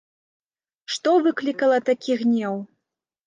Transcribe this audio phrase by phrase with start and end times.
[0.93, 2.55] Што выклікала такі гнеў?